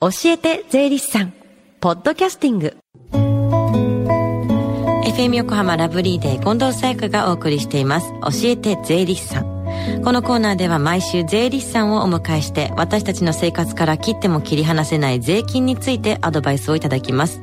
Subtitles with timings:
[0.00, 1.32] 教えて税理士さん
[1.80, 2.76] ポッドキャスティング。
[5.04, 8.06] FM 横浜ラブリーデー近藤沙耶香がお送りしています。
[8.20, 9.58] 教えて税理士さん。
[10.04, 17.40] このコーナーでは毎週税理士さんをお迎えして私たちの生活から切っても切り離せない税金についてアドバイスをいただきます。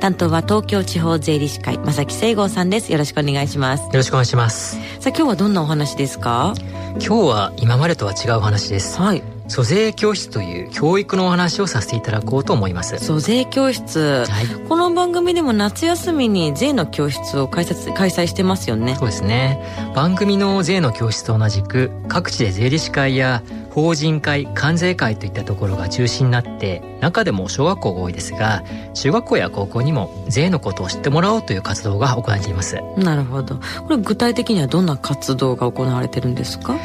[0.00, 2.92] 担当は東京地方税理士会正木聖剛さんです。
[2.92, 3.84] よろしくお願いします。
[3.84, 4.76] よろしくお願いします。
[5.00, 6.52] さあ今日はどんなお話ですか？
[6.98, 9.00] 今日は今までとは違うお話です。
[9.00, 12.98] はい租税教室という教育のお話をさせていただこうと思います。
[12.98, 18.96] 租税教室、はい、この番組でも夏休みに税の教室を開催開催してますよね。
[18.96, 19.60] そうですね。
[19.94, 28.62] 番組の税の教室と同じく各地で税理士会や法人会関税会といったところが中心になって中でも小学校が多いですが
[28.94, 32.78] 中学校や高校にも税のことを知ってもらおうという活動が行われています。
[32.96, 33.56] なるほど。
[33.56, 36.76] これ具体的にはどんな活動が行われてるんですか？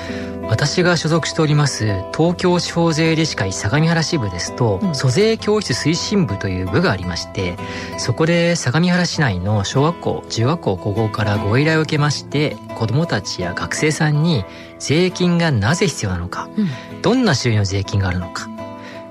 [0.49, 7.55] 私が所属しております東京地方税理士会相模原支部ですと、うん、租税教室推進部という部がありまして
[7.97, 14.43] そこで相模原市内の小学校中学校高校からご依頼を受けまして子どもたちや学生さんに
[14.79, 18.49] 税金がなぜ必要なのか、うん、どんな種類の税金があるのか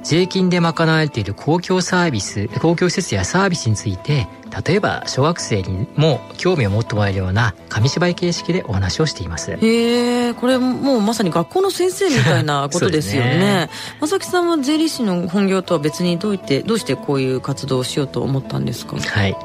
[0.03, 4.27] 税金で賄われている公共サービス公共施設やサービスについて
[4.67, 9.51] 例えば小学生にも興味を持ってもらえるような紙芝居形式でお話をしています。
[9.53, 13.69] へえこれもうまさに学校の先生みたいな ことですよね。
[14.01, 18.97] 正木さんは税理士の本業とは別にどういってどうしてこういう活動をしようと思ったんですか？
[18.99, 19.37] はい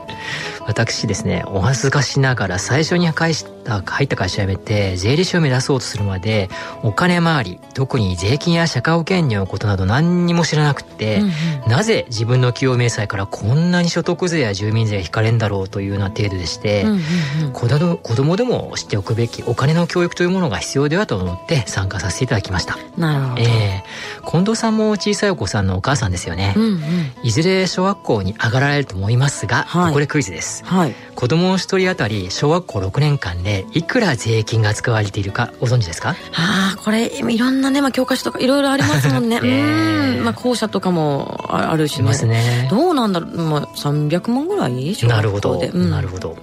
[0.66, 6.50] 私ですねお恥ずかしながら最初に入った入った会社辞めて税理士を目指そうとするまで
[6.84, 11.32] お金回り特に税金や社会保険料のことなど何にも知らなくて、うん
[11.64, 22.78] うん、なぜ自分の企業明細からこんなに所得税や住民税税が引かれんだろうというような程度でして、うんうんうん、子供子供でも知っておくべきお金の教育というものが必要ではと思って参加させていただきました。
[22.98, 23.42] なるほど。
[23.42, 26.54] えー、近藤さんも小さいお子さんのお母さんですよね。
[26.56, 26.82] うんうん、
[27.24, 30.53] いずれ小学校に上がられると思いますが、はい、ここでクイズです。
[30.64, 36.16] はい、子供一人当たり小学校6年間でいくら税金が使われているかご存知ですか？
[36.36, 39.40] ああ、これいろんなね、まあ、教科書とかいろいろありますもんね。
[39.44, 40.24] えー、うん。
[40.26, 42.04] まあ校舎とかもあるしね。
[42.04, 42.68] ますね。
[42.70, 46.38] どうなんだろう、まあ、300万ぐらいなるほど、うん、なるほど。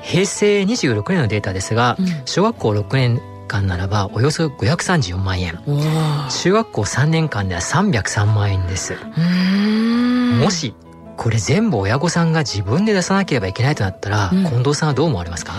[0.00, 5.58] 平成26年のデータですが、うん、小学校6年間ならばおよそ534万円。
[6.30, 8.94] 中学校3年間では303万円です。
[10.40, 10.74] もし
[11.22, 15.52] これ全部親御さんが自分で出さなければいけないとなったら、うん、近藤さんはどう思われますか？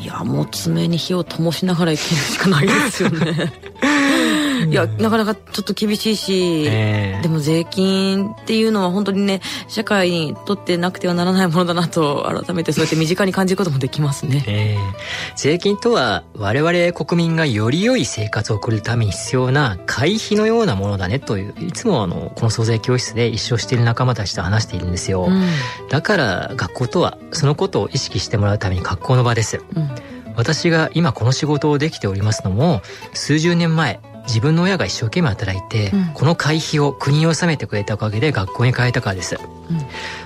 [0.00, 3.52] いやもう爪に火を灯しながら生きるしかないですよね
[4.68, 7.16] いやなかなかちょっと厳しいし、え。
[7.20, 14.76] ー、でも税金っていうのは本当にね社会にとってなくてはならないものだなと改めてそうやって身近に感じることもできますね、え。
[14.76, 25.44] ー、税金とは我々国民がより良い生活を送るために必要な会費のようなものだねといういつもあのこの租税教室で一生している仲間たちと話しているんですよ、うん、
[25.88, 29.88] だから学校とはそのことを意識してもらうために学校の場です、うん。
[30.36, 32.82] 私が今この仕事をできておりますのも
[33.12, 34.00] 数十年前
[34.30, 39.76] 自分の親が一生懸命働いて、うん、この会費を国に納めてくれたおかげで学校に変えたからです、うん、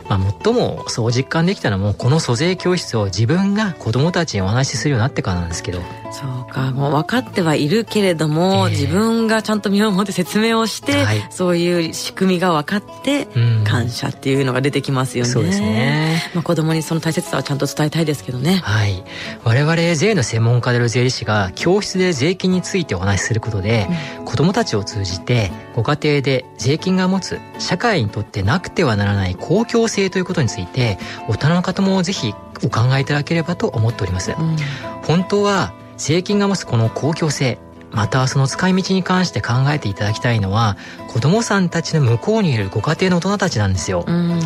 [0.08, 5.80] まあ、最もそう実感できたのもこの租税教室を自分が子供たちにお話しするようになってからなんですけど
[6.14, 6.70] そうか。
[6.70, 13.26] もう分かってはいるけれども、えー、自分がちゃんと身をもって説明をして、はい、そういう仕組みが分かって
[13.64, 18.60] 感謝っていうのが出てきますよね、そうですね、まあ、子供にその大切さはちゃんと伝えたいですけどね。
[18.62, 19.04] はい。
[19.42, 23.88] 我々税の専門家である税理士が教室で税金についてお話しすることで、
[24.24, 30.98] 子供たちを通じてご家庭で税金が持つ社会にとってなくてはならない公共性ということについて
[31.28, 34.56] 大人の方もぜひお考えいただければと思っております、うん、
[35.02, 37.58] 本当は税金が持つこの公共性
[37.90, 40.76] またその使い道に関して考えていただきたいのは
[41.08, 44.40] 子供さんたちの向こうにいるご家庭の大人たちなんですよ、うん。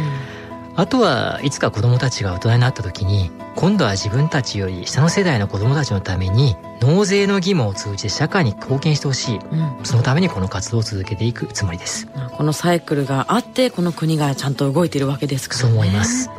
[0.76, 12.06] あとはいつか子供たちが大人になった時に今度は自分たちより下の世代の子供たちのために納税の義務を通じて社会に貢献してほしい、うん、そのためにこの活動を続けていくつもりです。
[12.06, 15.68] このサイクルがあってこの国がちゃんと動いているわけですからね。
[15.68, 16.30] そう思います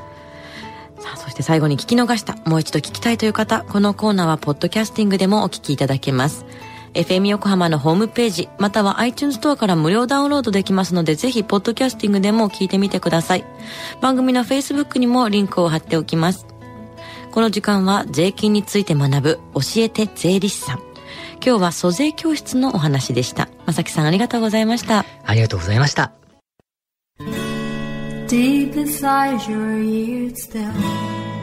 [1.39, 6.45] して最後に聞き逃したもう一度聞きたいという方このコーナーはポッドキャスティングでもお聞きいただけます
[6.94, 13.45] FM 横浜のホームページ、または iTunes ストアから無料ダウンロードできますので、ぜひ、ポッドキャスティングでも聞いてみてください。
[14.01, 16.47] 番組の Facebook にもリンクを貼っておきます。
[17.30, 20.80] この時間は税金について学ぶ教えて税理士さん。
[21.45, 23.50] 今日は租税教室のお話でした。
[23.68, 25.06] まさきさんありがとうございました。
[25.25, 26.13] ありがとうございました。
[28.30, 30.71] Deep inside your ears still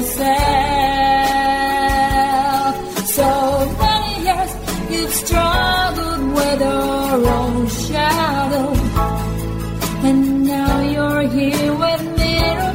[0.00, 0.30] Yourself.
[3.08, 3.28] So
[3.84, 4.52] many years
[4.90, 8.68] you've struggled with your own shadow.
[10.08, 12.34] And now you're here with me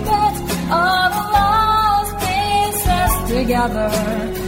[0.10, 0.36] put
[0.78, 4.45] all the lost pieces together.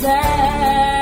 [0.00, 0.99] sad.